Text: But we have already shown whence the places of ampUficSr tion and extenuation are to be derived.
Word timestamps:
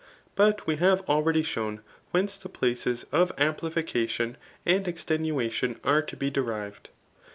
But 0.35 0.65
we 0.65 0.77
have 0.77 1.07
already 1.07 1.43
shown 1.43 1.81
whence 2.09 2.35
the 2.35 2.49
places 2.49 3.05
of 3.11 3.35
ampUficSr 3.35 4.09
tion 4.09 4.35
and 4.65 4.87
extenuation 4.87 5.79
are 5.83 6.01
to 6.01 6.17
be 6.17 6.31
derived. 6.31 6.89